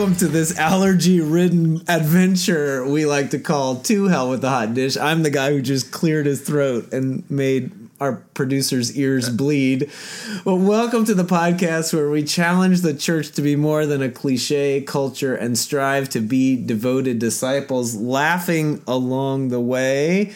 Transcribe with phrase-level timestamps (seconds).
[0.00, 4.72] Welcome to this allergy ridden adventure we like to call To Hell with the Hot
[4.72, 4.96] Dish.
[4.96, 9.90] I'm the guy who just cleared his throat and made our producer's ears bleed.
[10.46, 14.08] Well, welcome to the podcast where we challenge the church to be more than a
[14.08, 20.34] cliche culture and strive to be devoted disciples, laughing along the way.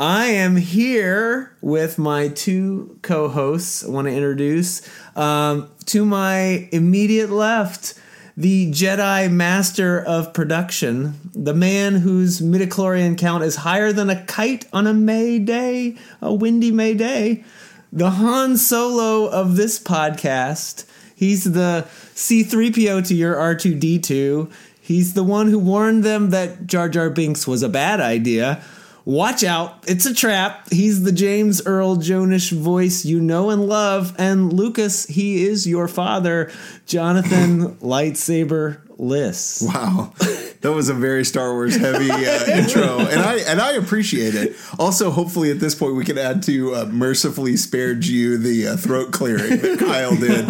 [0.00, 3.84] I am here with my two co hosts.
[3.84, 4.82] I want to introduce
[5.14, 7.94] um, to my immediate left
[8.36, 14.66] the Jedi master of production, the man whose midichlorian count is higher than a kite
[14.74, 17.44] on a May day, a windy May day,
[17.90, 20.84] the Han Solo of this podcast.
[21.14, 24.52] He's the C3PO to your R2D2.
[24.82, 28.62] He's the one who warned them that Jar Jar Binks was a bad idea.
[29.06, 30.68] Watch out, it's a trap.
[30.70, 34.12] He's the James Earl Jonish voice you know and love.
[34.18, 36.50] And Lucas, he is your father,
[36.86, 39.62] Jonathan Lightsaber Liss.
[39.64, 40.12] Wow,
[40.60, 44.56] that was a very Star Wars heavy uh, intro, and I and I appreciate it.
[44.76, 48.76] Also, hopefully, at this point, we can add to uh, mercifully spared you the uh,
[48.76, 50.48] throat clearing that Kyle did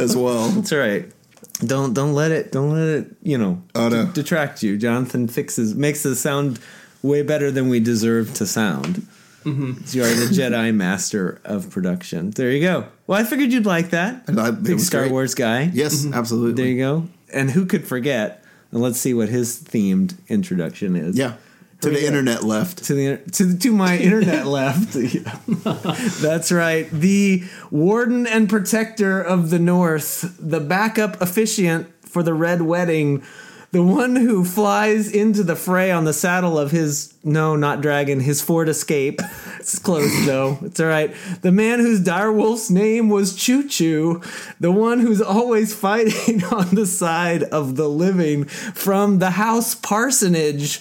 [0.00, 0.48] as well.
[0.48, 1.12] That's right.
[1.60, 4.06] Don't don't let it don't let it you know Oh, no.
[4.06, 4.78] d- detract you.
[4.78, 6.58] Jonathan fixes makes the sound
[7.02, 9.06] way better than we deserve to sound.
[9.44, 9.96] Mm-hmm.
[9.96, 12.30] You are the Jedi master of production.
[12.32, 12.86] There you go.
[13.06, 14.24] Well, I figured you'd like that.
[14.28, 15.12] I- it Big Star great.
[15.12, 15.70] Wars guy.
[15.72, 16.14] Yes, mm-hmm.
[16.14, 16.62] absolutely.
[16.62, 17.08] There you go.
[17.32, 18.44] And who could forget?
[18.72, 21.16] And let's see what his themed introduction is.
[21.16, 21.36] Yeah,
[21.80, 22.84] to the internet left.
[22.84, 24.92] To the to the, to my internet left.
[26.20, 26.90] That's right.
[26.90, 33.22] The warden and protector of the North, the backup officiant for the Red Wedding,
[33.70, 38.20] the one who flies into the fray on the saddle of his no, not dragon,
[38.20, 39.20] his Ford Escape.
[39.58, 40.58] It's close though.
[40.62, 41.14] It's all right.
[41.42, 44.22] The man whose direwolf's name was Choo Choo,
[44.58, 50.80] the one who's always fighting on the side of the living from the house parsonage,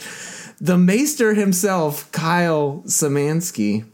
[0.61, 3.85] the maester himself, Kyle Samansky.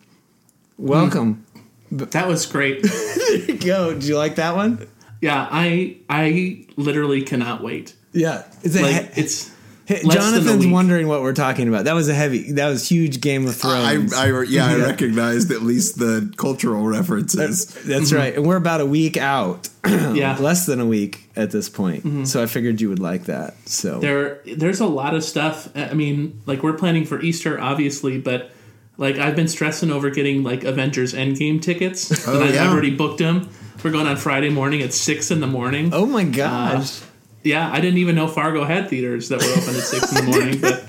[0.77, 1.45] Welcome.
[1.89, 1.97] Hmm.
[1.97, 2.85] That was great.
[3.23, 3.93] There you go.
[3.93, 4.87] Did you like that one?
[5.21, 7.95] yeah, I I literally cannot wait.
[8.13, 8.43] Yeah.
[8.63, 9.51] It's a Like he- it's
[9.85, 11.85] Hey, less than a Jonathan's wondering what we're talking about.
[11.85, 12.53] That was a heavy.
[12.53, 14.13] That was huge Game of Thrones.
[14.13, 17.65] I yeah, I recognized at least the cultural references.
[17.65, 18.15] That's mm-hmm.
[18.15, 20.37] right, and we're about a week out, yeah.
[20.39, 22.05] less than a week at this point.
[22.05, 22.23] Mm-hmm.
[22.23, 23.55] So I figured you would like that.
[23.67, 25.67] So There there's a lot of stuff.
[25.75, 28.51] I mean, like we're planning for Easter obviously, but
[28.97, 32.25] like I've been stressing over getting like Avengers Endgame tickets.
[32.25, 32.71] Oh, and I've yeah.
[32.71, 33.49] already booked them.
[33.83, 35.89] We're going on Friday morning at six in the morning.
[35.93, 37.01] oh my uh, gosh,
[37.43, 40.31] Yeah, I didn't even know Fargo had theaters that were open at six in the
[40.31, 40.85] morning, but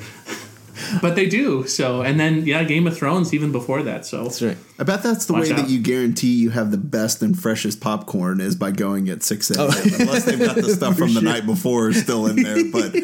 [1.03, 1.67] but they do.
[1.67, 4.07] So and then yeah, Game of Thrones even before that.
[4.07, 4.57] So that's right.
[4.79, 7.81] I bet that's the Watch way that you guarantee you have the best and freshest
[7.81, 9.69] popcorn is by going at six a.m.
[9.71, 9.83] Oh.
[9.99, 12.95] Unless they've got the stuff from the night before still in there, but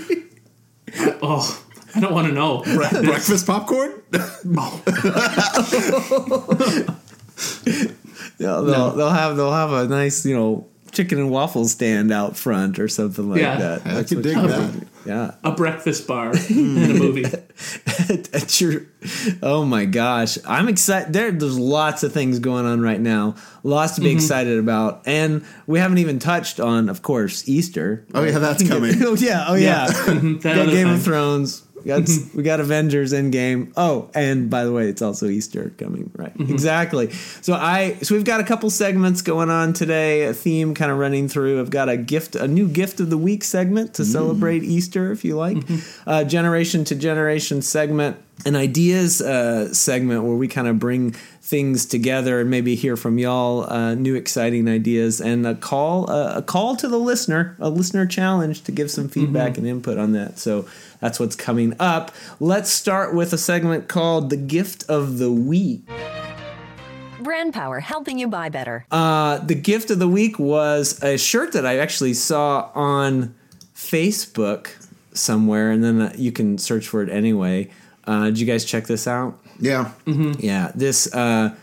[1.23, 2.63] oh, I don't want to know.
[2.65, 4.01] bre- breakfast popcorn.
[8.39, 8.91] Yeah, they'll, No.
[8.97, 10.67] they'll have they'll have a nice you know
[11.01, 13.57] chicken and waffle stand out front or something like Yeah.
[13.57, 13.87] that.
[13.87, 14.87] I That's can what dig that.
[15.07, 15.35] Yeah.
[15.43, 17.25] A breakfast bar in a movie.
[17.25, 18.83] at, at your
[19.43, 23.95] oh my gosh i'm excited there, there's lots of things going on right now lots
[23.95, 24.17] to be mm-hmm.
[24.17, 28.95] excited about and we haven't even touched on of course easter Oh yeah, that's coming.
[29.03, 30.39] oh yeah oh yeah, mm-hmm.
[30.39, 33.73] That we got other game of thrones we got, we got avengers Endgame.
[33.77, 36.37] oh and by the way it's also easter coming right.
[36.37, 36.53] Mm-hmm.
[36.53, 37.11] Exactly.
[37.11, 40.99] So i so we've got a couple segments going on today a theme kind of
[40.99, 41.61] running through.
[41.61, 44.07] I've got a gift a new gift of the week segment to mm.
[44.07, 45.57] celebrate easter if you like.
[45.57, 46.09] Mm-hmm.
[46.09, 48.17] Uh, generation to generation segment
[48.47, 53.19] an ideas uh, segment where we kind of bring things together and maybe hear from
[53.19, 57.69] y'all uh, new exciting ideas and a call uh, a call to the listener a
[57.69, 60.39] listener challenge to give some feedback and input on that.
[60.39, 60.67] So
[61.01, 62.13] that's what's coming up.
[62.39, 65.83] Let's start with a segment called the gift of the week.
[67.21, 68.87] Brand Power, helping you buy better.
[68.91, 73.35] uh, the gift of the week was a shirt that i actually saw on
[73.75, 74.69] facebook
[75.13, 77.69] somewhere and then uh, you can search for it anyway
[78.11, 79.93] uh, did you guys check this out Yeah,
[80.41, 81.55] Yeah, this uh,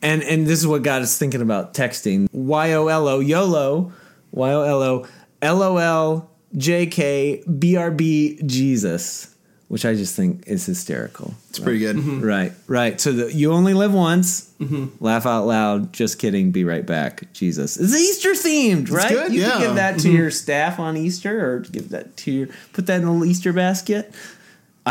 [0.00, 2.26] and and this is what got us thinking about texting.
[2.32, 3.92] Y O L O YOLO,
[4.30, 5.06] Y O L O
[5.42, 9.34] L O L J K B R B Jesus,
[9.68, 11.34] which I just think is hysterical.
[11.50, 11.98] it's pretty good.
[12.22, 12.98] Right, right.
[12.98, 14.50] So the, you only live once.
[15.00, 15.92] Laugh out loud.
[15.92, 16.50] Just kidding.
[16.50, 17.30] Be right back.
[17.34, 17.76] Jesus.
[17.76, 19.10] It's Easter themed, right?
[19.10, 19.50] good, you yeah.
[19.50, 23.02] can give that to your staff on Easter, or give that to your put that
[23.02, 24.14] in the Easter basket.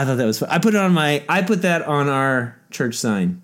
[0.02, 0.50] I thought that was fun.
[0.50, 1.24] I put it on my.
[1.28, 3.42] I put that on our church sign.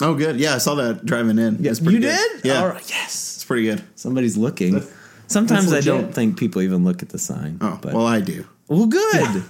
[0.00, 0.38] Oh, good.
[0.38, 1.56] Yeah, I saw that driving in.
[1.60, 2.16] Yes, pretty you good.
[2.42, 2.44] did.
[2.44, 2.88] Yeah, All right.
[2.88, 3.34] Yes.
[3.36, 3.82] it's pretty good.
[3.96, 4.80] Somebody's looking.
[5.26, 7.58] Sometimes I don't think people even look at the sign.
[7.60, 8.46] Oh, but, well, I do.
[8.68, 9.42] well, good.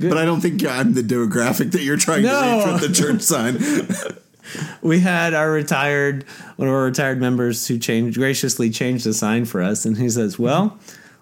[0.00, 2.40] But I don't think I'm the demographic that you're trying No.
[2.64, 4.18] to reach with the church sign.
[4.82, 6.24] we had our retired
[6.56, 10.08] one of our retired members who changed graciously changed the sign for us, and he
[10.10, 10.78] says, "Well."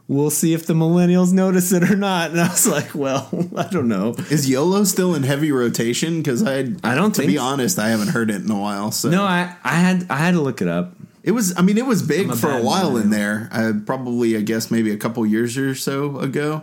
[0.08, 2.30] We'll see if the millennials notice it or not.
[2.30, 6.22] And I was like, "Well, I don't know." Is YOLO still in heavy rotation?
[6.22, 7.42] Because I, I don't To be so.
[7.42, 8.90] honest, I haven't heard it in a while.
[8.90, 10.94] So No, I, I had I had to look it up.
[11.22, 11.54] It was.
[11.58, 13.50] I mean, it was big a for a while in there.
[13.52, 16.62] I probably, I guess, maybe a couple years or so ago.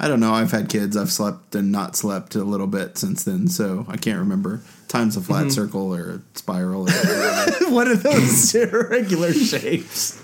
[0.00, 0.32] I don't know.
[0.32, 0.96] I've had kids.
[0.96, 4.62] I've slept and not slept a little bit since then, so I can't remember.
[4.88, 5.26] Time's a Mm-hmm.
[5.32, 6.80] flat circle or a spiral.
[6.82, 7.70] Or whatever.
[7.70, 10.20] what are those irregular shapes?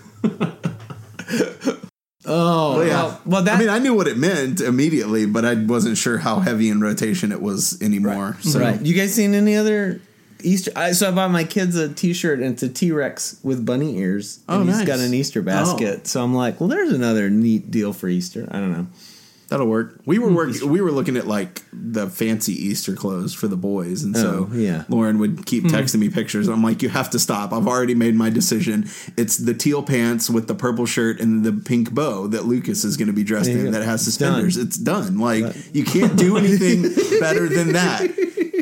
[2.27, 3.03] Oh, Well, yeah.
[3.03, 6.19] well, well, that I mean, I knew what it meant immediately, but I wasn't sure
[6.19, 8.37] how heavy in rotation it was anymore.
[8.43, 8.81] So right.
[8.81, 10.01] You guys seen any other
[10.43, 10.73] Easter?
[10.77, 14.41] I, so I bought my kids a T-shirt and it's a T-Rex with bunny ears.
[14.49, 14.87] Oh, and he's nice.
[14.87, 16.01] got an Easter basket.
[16.03, 16.05] Oh.
[16.05, 18.49] So I'm like, well, there's another neat deal for Easter.
[18.51, 18.87] I don't know.
[19.49, 20.01] That'll work.
[20.07, 20.23] We Hmm.
[20.23, 20.69] were working.
[20.71, 24.55] We were looking at like the fancy Easter clothes for the boys, and so Oh,
[24.57, 24.85] yeah.
[24.89, 26.49] Lauren would keep texting me pictures.
[26.49, 27.53] I'm like, you have to stop.
[27.53, 28.89] I've already made my decision.
[29.17, 32.97] It's the teal pants with the purple shirt and the pink bow that Lucas is
[32.97, 34.57] going to be dressed There in that has suspenders.
[34.57, 34.67] done.
[34.67, 35.19] It's done.
[35.19, 36.83] Like you can't do anything
[37.21, 38.11] better than that.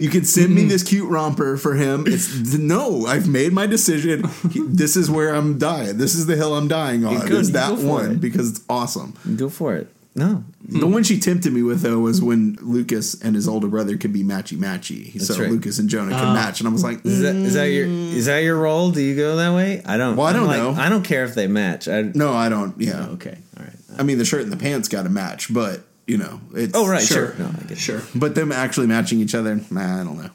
[0.00, 0.54] You can send Hmm.
[0.56, 2.04] me this cute romper for him.
[2.06, 3.06] It's no.
[3.06, 4.28] I've made my decision.
[4.54, 5.96] This is where I'm dying.
[5.98, 7.20] This is the hill I'm dying on.
[7.26, 7.40] good.
[7.40, 8.20] Is that one it.
[8.20, 9.14] because it's awesome.
[9.36, 9.88] Go for it.
[10.16, 10.44] No.
[10.69, 14.12] The one she tempted me with though was when Lucas and his older brother could
[14.12, 15.20] be matchy matchy.
[15.20, 15.50] So right.
[15.50, 16.32] Lucas and Jonah could Oh.
[16.34, 18.12] match, and I was like, Is that is that your Mm.
[18.14, 18.90] is that your role?
[18.93, 19.82] Do you go that way?
[19.84, 20.16] I don't.
[20.16, 20.70] Well, I I'm don't like- know.
[20.70, 21.88] I don't care if they match.
[21.88, 22.81] I no, I don't.
[22.81, 23.38] Yeah, okay.
[23.58, 23.72] All right.
[23.99, 26.87] I mean the shirt and the pants got to match, but you know, it's Oh
[26.87, 27.34] right, Sure.
[27.34, 27.34] sure.
[27.38, 27.78] No, I get.
[27.78, 28.02] Sure.
[28.14, 30.31] But them actually matching each other, nah, I don't know.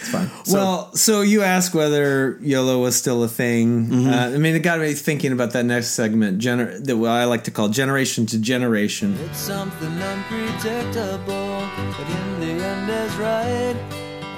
[0.00, 0.30] It's fine.
[0.44, 3.86] So, well, so you asked whether YOLO was still a thing.
[3.86, 4.08] Mm-hmm.
[4.08, 7.24] Uh, I mean, it got me thinking about that next segment, gener- that what I
[7.24, 9.16] like to call generation to generation.
[9.26, 13.76] It's something unpredictable, but in the end is right.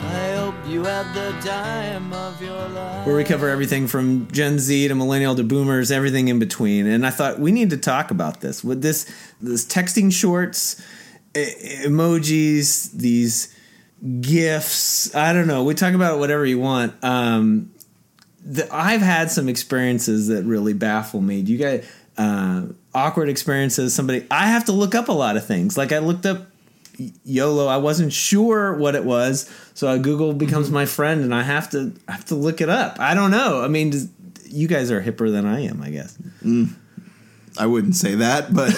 [0.04, 3.06] I hope you had the time of your life.
[3.06, 6.86] where we cover everything from Gen Z to millennial to boomers, everything in between.
[6.86, 9.06] And I thought we need to talk about this with this
[9.40, 10.82] this texting shorts,
[11.36, 13.54] e- emojis, these
[14.20, 15.14] gifs.
[15.14, 15.64] I don't know.
[15.64, 16.94] We talk about whatever you want.
[17.02, 17.72] Um,
[18.44, 21.42] the, I've had some experiences that really baffle me.
[21.42, 21.88] Do you guys
[22.18, 23.94] uh, awkward experiences?
[23.94, 25.76] Somebody I have to look up a lot of things.
[25.78, 26.48] Like I looked up
[27.24, 27.68] YOLO.
[27.68, 31.70] I wasn't sure what it was, so I Google becomes my friend, and I have
[31.70, 32.98] to I have to look it up.
[33.00, 33.62] I don't know.
[33.62, 34.08] I mean, does,
[34.46, 36.18] you guys are hipper than I am, I guess.
[37.58, 38.74] I wouldn't say that, but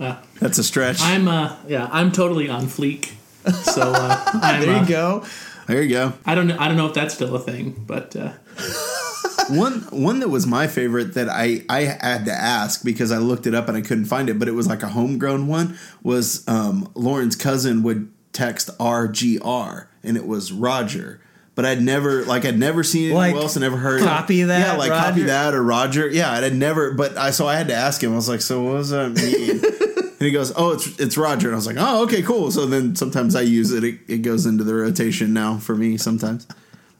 [0.00, 1.00] Uh, that's a stretch.
[1.00, 3.12] I'm uh yeah, I'm totally on fleek.
[3.52, 5.24] So uh, There you go.
[5.66, 6.12] there you go.
[6.26, 8.32] I don't I don't know if that's still a thing, but uh,
[9.50, 13.46] one one that was my favorite that I I had to ask because I looked
[13.46, 15.78] it up and I couldn't find it, but it was like a homegrown one.
[16.02, 21.20] Was um, Lauren's cousin would text RGR and it was Roger.
[21.54, 24.60] But I'd never like I'd never seen anyone Like, else and never heard copy that,
[24.60, 27.74] yeah like copy that or Roger yeah I'd never but I so I had to
[27.74, 29.60] ask him I was like so what does that mean
[30.18, 31.48] and he goes oh it's it's Roger.
[31.48, 32.50] And I was like oh okay cool.
[32.50, 33.84] So then sometimes I use it.
[33.84, 36.46] It, it goes into the rotation now for me sometimes.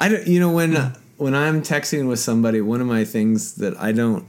[0.00, 0.26] I don't.
[0.26, 4.26] You know when when I'm texting with somebody, one of my things that I don't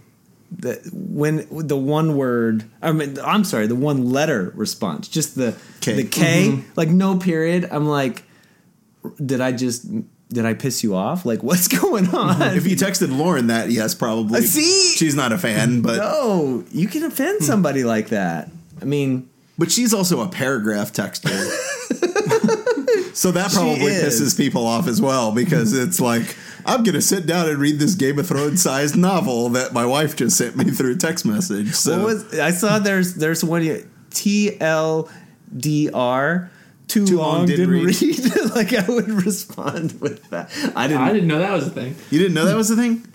[0.57, 5.55] that when the one word I mean I'm sorry the one letter response just the
[5.79, 5.93] K.
[5.93, 7.67] the K like no period.
[7.71, 8.23] I'm like
[9.23, 9.87] did I just
[10.29, 11.23] did I piss you off?
[11.25, 12.41] Like what's going on?
[12.57, 14.39] If you texted Lauren that yes probably.
[14.39, 14.95] Uh, see?
[14.95, 18.49] she's not a fan but no you can offend somebody like that
[18.81, 21.29] I mean But she's also a paragraph texter.
[23.15, 27.25] so that probably pisses people off as well because it's like, I'm going to sit
[27.25, 30.65] down and read this Game of Thrones sized novel that my wife just sent me
[30.71, 31.73] through a text message.
[31.73, 35.09] So what was I saw there's there's one here, TLDR
[36.89, 38.51] too, Too long, long, didn't, didn't read.
[38.55, 40.49] like I would respond with that.
[40.75, 41.03] I didn't.
[41.03, 41.95] I didn't know that was a thing.
[42.09, 43.05] you didn't know that was a thing?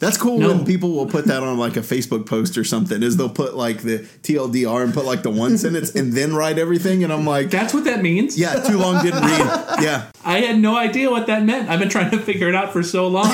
[0.00, 0.48] That's cool No.
[0.48, 3.02] when people will put that on like a Facebook post or something.
[3.02, 6.58] Is they'll put like the TLDR and put like the one sentence and then write
[6.58, 8.38] everything, and I'm like, That's what that means.
[8.38, 9.64] yeah, too long didn't read.
[9.80, 11.68] Yeah, I had no idea what that meant.
[11.70, 13.30] I've been trying to figure it out for so long.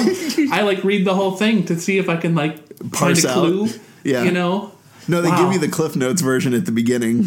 [0.53, 3.31] I like read the whole thing to see if I can like find Parse a
[3.31, 3.79] out.
[4.05, 4.23] Yeah.
[4.25, 4.73] You know?
[5.09, 5.45] no, they Wow.
[5.45, 7.27] give you the Cliff Notes version at the beginning.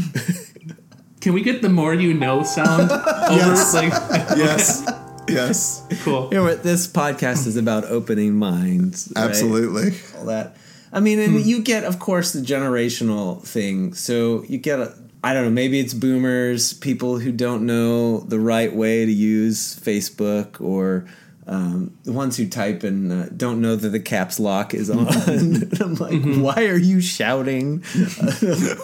[1.21, 3.73] Can we get the more you know sound over Yes.
[3.73, 3.91] like
[4.37, 4.89] yes,
[5.29, 6.29] yes, cool.
[6.31, 6.63] You know what?
[6.63, 9.11] This podcast is about opening minds.
[9.15, 9.25] right?
[9.25, 9.97] absolutely.
[10.17, 10.55] All that.
[10.91, 13.93] I mean, and you get, of course, the generational thing.
[13.93, 14.93] So you get a.
[15.23, 15.51] I don't know.
[15.51, 21.05] Maybe it's boomers, people who don't know the right way to use Facebook or
[21.45, 25.07] um, the ones who type and uh, don't know that the caps lock is on.
[25.27, 27.81] And I'm like, why are you shouting?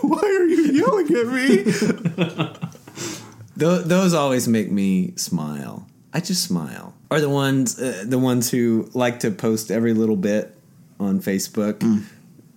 [0.01, 2.53] Why are you yelling at me?
[3.57, 5.87] Th- those always make me smile.
[6.15, 6.93] I just smile.
[7.11, 10.55] Are the ones, uh, the ones who like to post every little bit
[10.97, 11.81] on Facebook.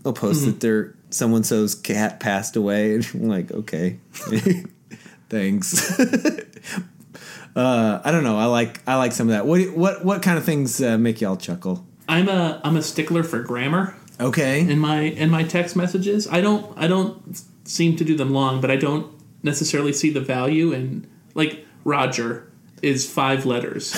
[0.05, 3.99] They'll post that their so and so's cat passed away, and I'm like, okay,
[5.29, 5.99] thanks.
[7.57, 8.39] uh, I don't know.
[8.39, 9.45] I like I like some of that.
[9.45, 11.85] What what what kind of things uh, make y'all chuckle?
[12.09, 16.29] I'm a I'm a stickler for grammar Okay, in my in my text messages.
[16.29, 19.13] I don't I don't seem to do them long, but I don't
[19.43, 22.48] necessarily see the value in like Roger
[22.83, 23.95] is five letters.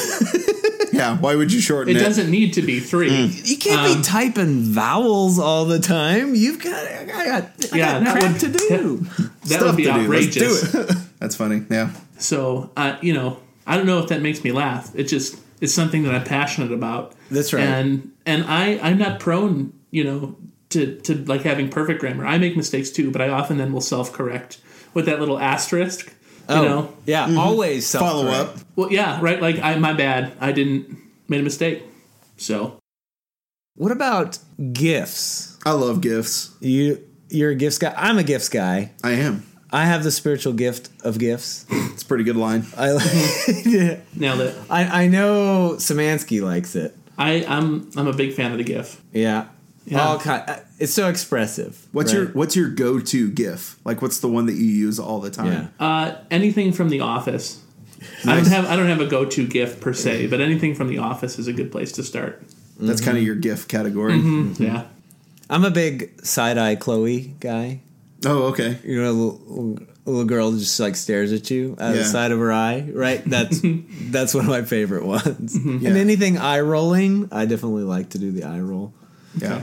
[0.92, 2.04] yeah, why would you shorten It it?
[2.04, 3.26] doesn't need to be three.
[3.26, 6.34] you can't be typing vowels all the time.
[6.34, 8.96] You've got I got, I Yeah, got that crap would- to do.
[9.44, 10.08] That Stuff would be to do.
[10.08, 10.74] Let's do outrageous.
[10.74, 10.96] it.
[11.18, 11.62] That's funny.
[11.70, 11.90] Yeah.
[12.18, 14.90] So, uh, you know, I don't know if that makes me laugh.
[14.94, 17.14] It just it's something that I'm passionate about.
[17.30, 17.62] That's right.
[17.62, 20.36] And and I I'm not prone, you know,
[20.70, 22.26] to to like having perfect grammar.
[22.26, 24.58] I make mistakes too, but I often then will self correct
[24.94, 26.14] with that little asterisk.
[26.50, 27.38] You Oh, know, yeah, mm-hmm.
[27.38, 28.58] always Follow self-correct.
[28.60, 28.66] up.
[28.76, 29.40] well, yeah, right.
[29.40, 30.32] Like I my bad.
[30.40, 31.82] I didn't made a mistake.
[32.36, 32.76] So
[33.76, 34.38] What about
[34.72, 35.56] gifts?
[35.64, 36.50] I love gifts.
[36.60, 37.94] You you're a gifts guy.
[37.96, 38.90] I'm a gifts guy.
[39.04, 39.46] I am.
[39.72, 41.66] I have the spiritual gift of gifts.
[41.92, 42.64] It's a pretty good line.
[42.76, 44.54] I like- nailed it.
[44.70, 46.96] I I know Samansky likes it.
[47.18, 49.00] I I'm I'm a big fan of the GIF.
[49.12, 49.46] Yeah.
[49.86, 50.06] Yeah.
[50.06, 50.48] All kind.
[50.48, 51.86] Uh, it's so expressive.
[51.92, 52.20] What's right?
[52.20, 53.78] your What's your go to GIF?
[53.84, 55.70] Like, what's the one that you use all the time?
[55.80, 55.84] Yeah.
[55.84, 57.62] Uh, anything from The Office.
[58.24, 60.88] I don't have I don't have a go to GIF per se, but anything from
[60.88, 62.42] The Office is a good place to start.
[62.78, 63.26] That's kind of mm-hmm.
[63.26, 64.14] your GIF category.
[64.14, 64.52] Mm-hmm.
[64.52, 64.62] Mm-hmm.
[64.62, 64.84] Yeah.
[65.50, 67.80] I'm a big side eye Chloe guy.
[68.24, 68.78] Oh, okay.
[68.84, 72.04] You know, a little, a little girl just like stares at you out of the
[72.04, 72.88] side of her eye.
[72.92, 73.22] Right.
[73.24, 73.60] That's
[74.10, 75.58] that's one of my favorite ones.
[75.58, 75.88] Yeah.
[75.88, 78.94] And anything eye rolling, I definitely like to do the eye roll.
[79.36, 79.62] Yeah.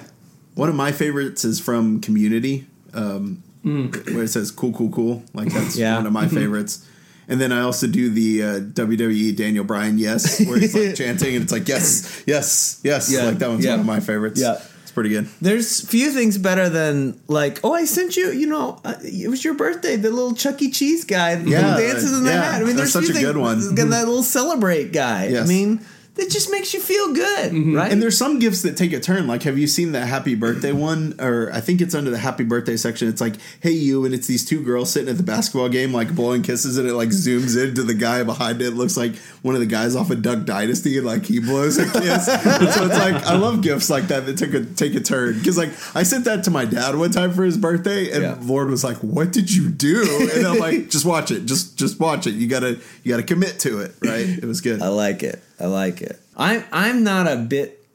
[0.55, 5.51] One of my favorites is from Community, um, where it says "cool, cool, cool." Like
[5.53, 5.97] that's Yeah.
[5.97, 6.85] one of my favorites.
[7.29, 11.35] And then I also do the uh, WWE Daniel Bryan "Yes," where he's like chanting,
[11.35, 13.25] and it's like "Yes, yes, yes." Yeah.
[13.25, 13.71] Like that one's Yeah.
[13.71, 14.39] one of my favorites.
[14.39, 14.59] Yeah.
[14.81, 15.27] it's pretty good.
[15.41, 18.31] There's few things better than like, oh, I sent you.
[18.31, 19.97] You know, uh, it was your birthday.
[19.97, 20.71] The little Chuck E.
[20.71, 22.61] Cheese guy Yeah, dances in the yeah, hat.
[22.61, 23.77] I mean, there's such few a good things- one.
[23.79, 25.37] and that little celebrate guy.
[25.37, 25.81] I mean,
[26.17, 27.75] that just makes you feel good, mm-hmm.
[27.75, 27.91] right?
[27.91, 29.27] And there's some gifts that take a turn.
[29.27, 31.15] Like, have you seen the happy birthday one?
[31.19, 33.07] Or I think it's under the happy birthday section.
[33.07, 36.15] It's like, hey, you, and it's these two girls sitting at the basketball game, like
[36.15, 38.67] blowing kisses, and it like zooms into the guy behind it.
[38.67, 41.77] It looks like one of the guys off of Duck Dynasty, and like he blows
[41.77, 42.25] a kiss.
[42.25, 45.37] so it's like, I love gifts like that that take a take a turn.
[45.37, 48.37] Because like I sent that to my dad one time for his birthday, and Yeah.
[48.41, 51.45] Lord was like, "What did you do?" And I'm like, "Just watch it.
[51.45, 52.33] Just just watch it.
[52.33, 54.27] You gotta you gotta commit to it." Right?
[54.27, 54.81] It was good.
[54.81, 55.43] I like it.
[55.59, 56.19] I like it.
[56.35, 57.85] I'm I'm not a bit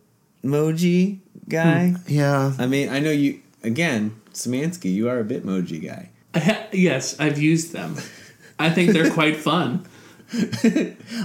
[0.44, 1.94] emoji guy.
[2.08, 2.52] Yeah.
[2.58, 4.92] I mean, I know you again, Samansky.
[4.92, 6.10] You are a Bitmoji guy.
[6.34, 7.96] I ha- yes, I've used them.
[8.58, 9.86] I think they're quite fun.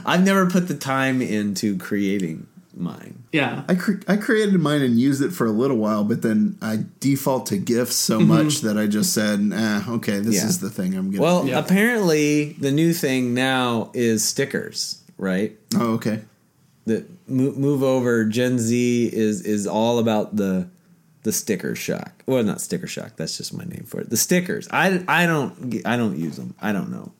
[0.05, 3.23] I've never put the time into creating mine.
[3.31, 3.63] Yeah.
[3.67, 6.83] I cre- I created mine and used it for a little while, but then I
[6.99, 10.45] default to GIFs so much that I just said, "Ah, okay, this Yeah.
[10.47, 11.59] is the thing I'm gonna." Well, Yeah.
[11.59, 15.57] apparently the new thing now is stickers, right?
[15.75, 16.21] oh, okay.
[16.85, 20.69] The move, move over Gen Z is is all about the
[21.23, 22.23] the sticker shock.
[22.25, 23.17] Well, not sticker shock.
[23.17, 24.09] That's just my name for it.
[24.09, 24.67] The stickers.
[24.71, 26.55] I, I don't I don't use them.
[26.61, 27.11] I don't know.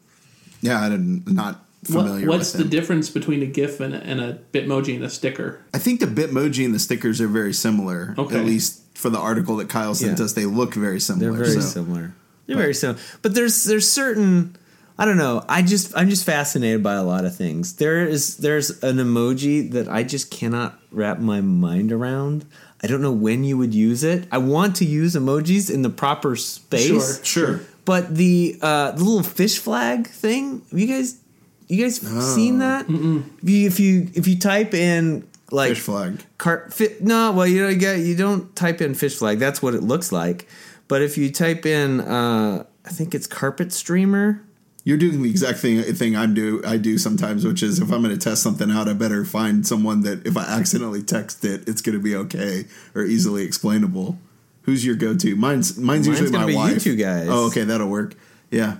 [0.61, 2.03] Yeah, I'm not familiar.
[2.03, 5.03] What, familiar what's with the difference between a GIF and a, and a Bitmoji and
[5.03, 5.61] a sticker?
[5.73, 8.15] I think the Bitmoji and the stickers are very similar.
[8.17, 8.39] Okay.
[8.39, 10.25] At least for the article that Kyle sent Yeah.
[10.25, 11.33] us, they look very similar.
[11.33, 11.53] They're similar.
[11.53, 11.69] very so.
[11.69, 12.13] similar.
[12.45, 12.99] They're very similar.
[13.21, 14.55] But there's there's certain
[14.99, 15.43] I don't know.
[15.47, 17.75] I just I'm just fascinated by a lot of things.
[17.75, 22.45] There is there's an emoji that I just cannot wrap my mind around.
[22.81, 24.27] I don't know when you would use it.
[24.31, 27.23] I want to use emojis in the proper space.
[27.23, 27.23] Sure.
[27.23, 27.61] Sure.
[27.85, 31.19] But the uh, the little fish flag thing, have you guys
[31.67, 31.99] you guys
[32.35, 32.85] seen that?
[32.89, 36.23] If you if you if you type in like Fish flag.
[36.37, 39.39] Car- fi- no, well, you know, you, get, you don't type in fish flag.
[39.39, 40.47] That's what it looks like.
[40.87, 44.43] But if you type in, uh, I think it's carpet streamer.
[44.87, 48.01] You're doing the exact thing thing I'm do I do sometimes, which is if I'm
[48.01, 51.67] going to test something out, I better find someone that if I accidentally text it,
[51.67, 54.17] it's going to be okay or easily explainable.
[54.61, 55.35] Who's your go to?
[55.35, 56.83] Mine's mine's, usually gonna my be you wife.
[56.83, 57.27] two guys.
[57.29, 58.15] Oh, okay, that'll work.
[58.49, 58.77] Yeah.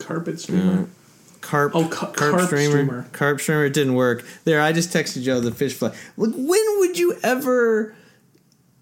[0.00, 0.88] Carpet streamer.
[1.40, 1.70] Carp.
[1.76, 3.06] Oh, ca- carp streamer.
[3.12, 3.64] Carp streamer.
[3.66, 4.24] It didn't work.
[4.42, 5.94] There, I just texted Joe the fish fly.
[6.16, 7.94] Like, when would you ever?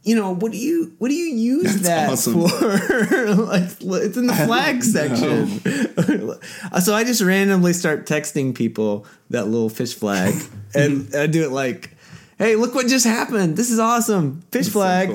[0.05, 2.35] You know what do you what do you use That's that awesome.
[2.49, 3.35] for?
[3.37, 5.61] like, it's in the flag section.
[6.83, 10.35] So I just randomly start texting people that little fish flag,
[10.75, 11.91] and I do it like,
[12.39, 13.57] "Hey, look what just happened!
[13.57, 15.11] This is awesome, fish flag,"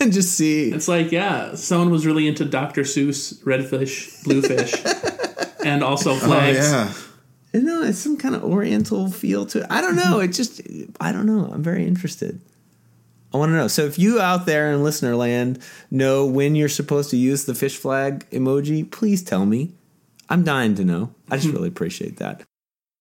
[0.00, 0.72] and just see.
[0.72, 2.82] It's like, yeah, someone was really into Dr.
[2.82, 4.74] Seuss, redfish, bluefish,
[5.64, 6.58] and also flags Oh flags.
[7.52, 7.60] yeah.
[7.60, 9.66] You know, it's some kind of Oriental feel to it.
[9.70, 10.20] I don't know.
[10.20, 10.60] It just,
[11.00, 11.48] I don't know.
[11.52, 12.40] I'm very interested.
[13.36, 13.68] I want to know.
[13.68, 15.58] So if you out there in listener land
[15.90, 19.74] know when you're supposed to use the fish flag emoji, please tell me.
[20.30, 21.14] I'm dying to know.
[21.30, 22.42] I just really appreciate that.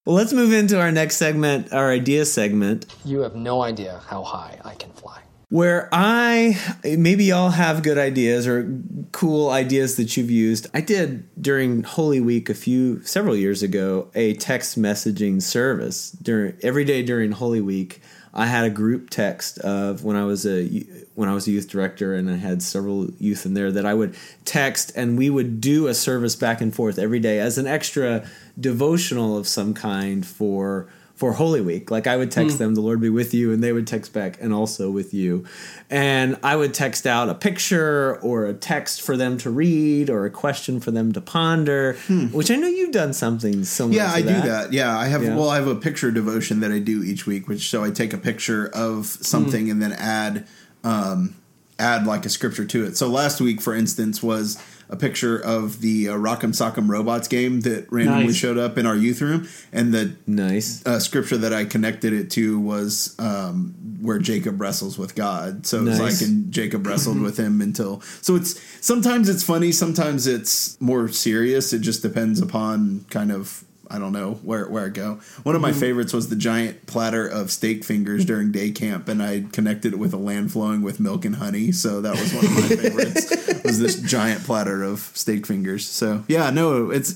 [0.06, 2.94] Well, let's move into our next segment, our idea segment.
[3.06, 5.22] You have no idea how high I can fly.
[5.50, 8.72] Where I maybe y'all have good ideas or
[9.12, 10.68] cool ideas that you've used.
[10.74, 16.58] I did during Holy Week a few several years ago a text messaging service during
[16.62, 18.02] every day during Holy Week.
[18.38, 20.68] I had a group text of when I was a
[21.14, 23.94] when I was a youth director and I had several youth in there that I
[23.94, 27.66] would text and we would do a service back and forth every day as an
[27.66, 28.28] extra
[28.60, 31.90] devotional of some kind for for Holy Week.
[31.90, 32.60] Like I would text mm.
[32.60, 35.46] them, "The Lord be with you," and they would text back, "And also with you."
[35.90, 40.26] And I would text out a picture or a text for them to read or
[40.26, 41.94] a question for them to ponder.
[42.08, 42.28] Hmm.
[42.28, 43.96] Which I know you've done something similar.
[43.96, 44.74] Yeah, to I do that.
[44.74, 45.24] Yeah, I have.
[45.24, 45.36] Yeah.
[45.36, 48.14] Well, I have a picture devotion that I do each week, which so I take
[48.14, 49.72] a picture of something hmm.
[49.72, 50.48] and then add,
[50.84, 51.36] um,
[51.80, 52.98] add like a scripture to it.
[52.98, 54.58] So last week, for instance, was
[54.90, 58.36] a picture of the uh, Rock'em Sock'em Robots game that randomly Nice.
[58.36, 60.86] showed up in our youth room, and the Nice.
[60.86, 65.66] uh, scripture that I connected it to was um, where Jacob wrestles with God.
[65.66, 66.22] So it was Nice.
[66.22, 68.02] like, and Jacob wrestled with him until.
[68.22, 71.74] So it's sometimes it's funny, sometimes it's more serious.
[71.74, 73.64] It just depends upon kind of.
[73.90, 75.20] I don't know where where I go.
[75.44, 79.22] One of my favorites was the giant platter of steak fingers during day camp, and
[79.22, 81.72] I connected it with a land flowing with milk and honey.
[81.72, 83.64] So that was one of my favorites.
[83.64, 85.88] Was this giant platter of steak fingers?
[85.88, 87.14] So yeah, no, it's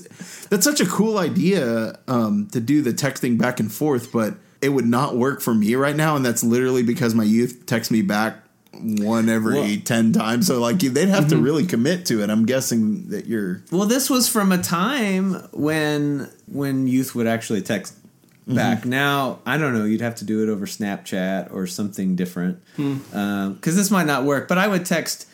[0.48, 4.70] that's such a cool idea um, to do the texting back and forth, but it
[4.70, 8.02] would not work for me right now, and that's literally because my youth texts me
[8.02, 8.42] back
[8.82, 10.46] one every Well- ten times.
[10.46, 11.44] So like they'd have to mhm.
[11.44, 12.30] really commit to it.
[12.30, 17.62] I'm guessing that you're Well, this was from a time when when youth would actually
[17.62, 18.54] text mm-hmm.
[18.54, 18.84] back.
[18.84, 19.84] Now I don't know.
[19.84, 22.98] You'd have to do it over Snapchat or something different hmm.
[23.12, 24.48] um, because this might not work.
[24.48, 25.26] But I would text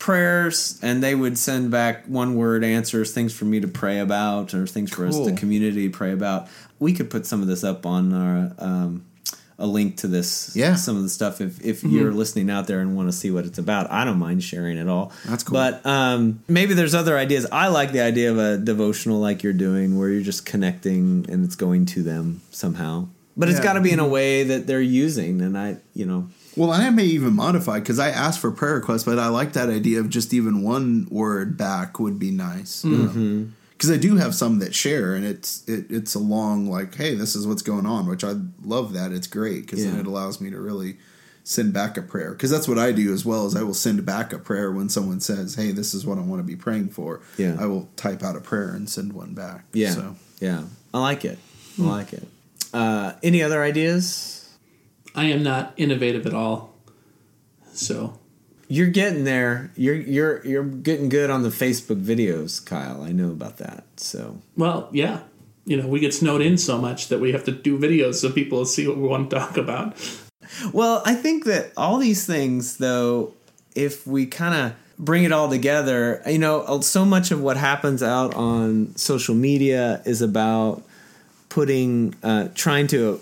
[0.00, 4.54] prayers, and they would send back one word answers, things for me to pray about,
[4.54, 6.48] or things for us the community to pray about.
[6.80, 8.52] We could put some of this up on our.
[8.58, 9.04] Um,
[9.60, 10.74] a link to this, Yeah.
[10.74, 11.40] some of the stuff.
[11.40, 11.96] If if mm-hmm.
[11.96, 14.78] you're listening out there and want to see what it's about, I don't mind sharing
[14.78, 15.12] it all.
[15.26, 15.54] That's cool.
[15.54, 17.46] But um, maybe there's other ideas.
[17.52, 21.44] I like the idea of a devotional like you're doing, where you're just connecting and
[21.44, 23.08] it's going to them somehow.
[23.36, 24.12] But it's got to be in a mm-hmm.
[24.12, 28.10] way that they're using, and I, you know, Well, I may even modify because I
[28.10, 31.98] asked for prayer requests, but I like that idea of just even one word back
[32.00, 32.82] would be nice.
[32.82, 33.50] Mm-hmm.
[33.80, 37.14] Because I do have some that share, and it's it, it's a long like, hey,
[37.14, 39.10] this is what's going on, which I love that.
[39.10, 40.98] It's great because then it allows me to really
[41.44, 42.32] send back a prayer.
[42.32, 43.46] Because that's what I do as well.
[43.46, 46.20] as I will send back a prayer when someone says, hey, this is what I
[46.20, 47.22] want to be praying for.
[47.38, 47.56] Yeah.
[47.58, 49.64] I will type out a prayer and send one back.
[49.72, 50.16] yeah, So.
[50.40, 51.38] yeah, I like it.
[51.78, 52.28] I like it.
[52.74, 54.54] Uh, any other ideas?
[55.14, 56.74] I am not innovative at all.
[57.72, 58.19] So,
[58.70, 59.72] You're getting there.
[59.74, 63.02] You're you're you're getting good on the Facebook videos, Kyle.
[63.02, 63.82] I know about that.
[63.96, 65.22] So well, yeah.
[65.64, 68.30] You know, we get snowed in so much that we have to do videos so
[68.30, 69.96] people see what we want to talk about.
[70.72, 73.34] Well, I think that all these things, though,
[73.74, 78.02] if we kind of bring it all together, you know, so much of what happens
[78.02, 80.82] out on social media is about
[81.48, 83.20] putting, uh, trying to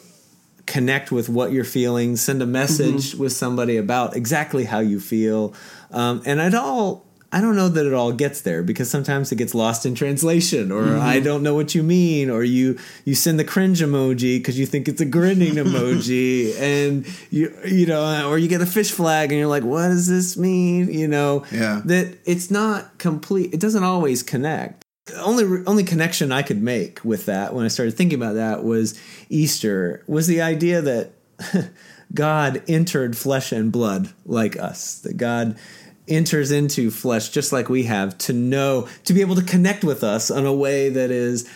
[0.68, 5.54] connect with what you're feeling, send a message with somebody about exactly how you feel.
[5.90, 9.36] Um, and it all, I don't know that it all gets there because sometimes it
[9.36, 13.38] gets lost in translation or I don't know what you mean or you you send
[13.38, 18.38] the cringe emoji because you think it's a grinning emoji and you you know or
[18.38, 20.90] you get a fish flag and you're like what does this mean?
[20.90, 21.44] You know?
[21.52, 21.82] Yeah.
[21.84, 24.84] that it's not complete it doesn't always connect
[25.16, 28.98] only only connection I could make with that when I started thinking about that was
[29.28, 31.12] Easter was the idea that
[32.14, 35.58] God entered flesh and blood like us that God
[36.06, 40.02] enters into flesh just like we have to know to be able to connect with
[40.02, 41.48] us in a way that is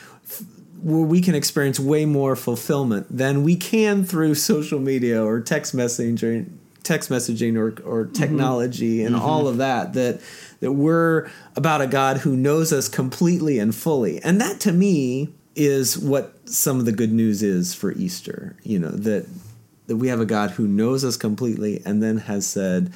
[0.82, 5.74] where we can experience way more fulfillment than we can through social media or text
[5.74, 6.50] messaging
[6.82, 8.12] text messaging or, or mm-hmm.
[8.12, 9.24] technology and mm-hmm.
[9.24, 10.20] all of that that
[10.62, 15.28] that we're about a God who knows us completely and fully and that to me
[15.54, 19.26] is what some of the good news is for Easter you know that
[19.88, 22.92] that we have a God who knows us completely and then has said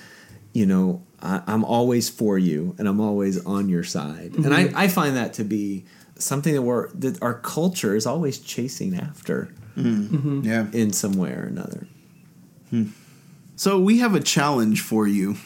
[0.54, 4.64] you know I, I'm always for you and I'm always on your side and I,
[4.64, 4.76] mm-hmm.
[4.76, 5.84] I find that to be
[6.18, 10.42] something that we're that our culture is always chasing after mm-hmm.
[10.42, 10.66] Yeah.
[10.72, 11.86] in some way or another.
[12.70, 12.86] Hmm.
[13.56, 15.36] So we have a challenge for you.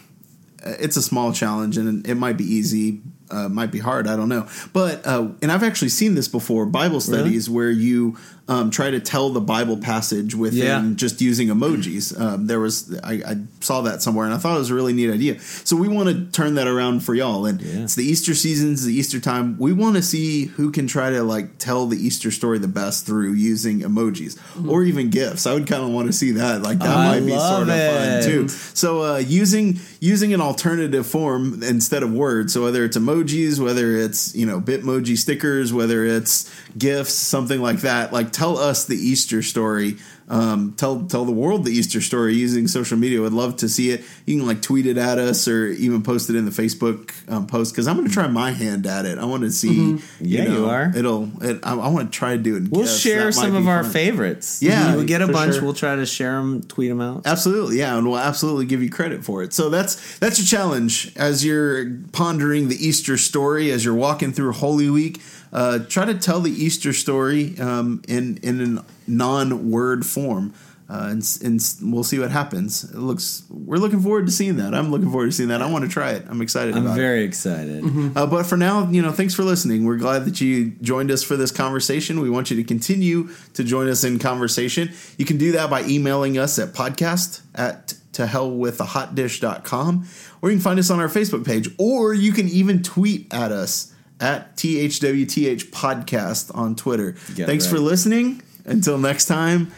[0.64, 4.06] Uh, It's a small challenge, and it might be easy, uh, might be hard.
[4.06, 4.46] I don't know.
[4.72, 6.66] But uh, and I've actually seen this before.
[6.66, 8.16] Bible studies where you
[8.50, 10.90] um, try to tell the Bible passage within Yeah.
[10.96, 12.18] just using emojis.
[12.20, 14.92] Um, there was I, I saw that somewhere, and I thought it was a really
[14.92, 15.38] neat idea.
[15.40, 17.46] So we want to turn that around for y'all.
[17.46, 17.84] And Yeah.
[17.84, 19.56] it's the Easter season, it's the Easter time.
[19.58, 23.06] We want to see who can try to like tell the Easter story the best
[23.06, 24.36] through using emojis
[24.68, 25.46] or even gifs.
[25.46, 26.62] I would kind of want to see that.
[26.62, 28.48] Like that I might be sort of fun too.
[28.48, 32.52] So uh, using using an alternative form instead of words.
[32.52, 37.82] So whether it's emojis, whether it's you know Bitmoji stickers, whether it's gifs, something like
[37.82, 38.12] that.
[38.12, 39.96] Like tell us the Easter story.
[40.28, 43.20] Um, tell tell the world the Easter story using social media.
[43.20, 44.02] Would love to see it.
[44.26, 47.48] You can like tweet it at us or even post it in the Facebook um,
[47.48, 49.18] post because I'm going to try my hand at it.
[49.18, 49.98] I want to see.
[50.20, 50.92] Yeah, you are.
[50.94, 51.28] It'll.
[51.42, 52.70] It, I, I want to try to do it.
[52.70, 53.00] We'll gifs.
[53.00, 53.92] share That some of our fun.
[53.92, 54.62] favorites.
[54.62, 55.54] Yeah, we'll get a for bunch.
[55.54, 55.64] sure.
[55.64, 57.26] We'll try to share them, tweet them out.
[57.26, 59.52] Absolutely, yeah, and we'll absolutely give you credit for it.
[59.52, 64.52] So that's that's your challenge as you're pondering the Easter story as you're walking through
[64.52, 65.20] Holy Week.
[65.52, 70.54] Uh, try to tell the Easter story um, in in a non-word form,
[70.88, 72.84] uh, and, and we'll see what happens.
[72.84, 74.74] It looks we're looking forward to seeing that.
[74.74, 75.60] I'm looking forward to seeing that.
[75.60, 76.24] I want to try it.
[76.28, 77.00] I'm excited I'm about it.
[77.00, 77.84] very excited.
[78.16, 79.84] Uh, but for now, you know, thanks for listening.
[79.84, 82.20] We're glad that you joined us for this conversation.
[82.20, 84.90] We want you to continue to join us in conversation.
[85.18, 89.14] You can do that by emailing us at podcast at to hell with the hot
[89.14, 90.06] dish.com,
[90.42, 93.52] or you can find us on our Facebook page, or you can even tweet at
[93.52, 97.12] us at THWTH podcast on Twitter.
[97.12, 98.42] Thanks for listening.
[98.64, 99.72] Until next time,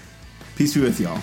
[0.57, 1.20] peace be with y'all.